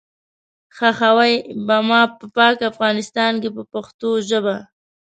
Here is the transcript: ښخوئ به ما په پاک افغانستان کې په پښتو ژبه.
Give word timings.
ښخوئ 0.75 1.33
به 1.65 1.77
ما 1.87 2.01
په 2.17 2.25
پاک 2.35 2.57
افغانستان 2.71 3.33
کې 3.41 3.49
په 3.55 3.63
پښتو 3.73 4.09
ژبه. 4.29 4.55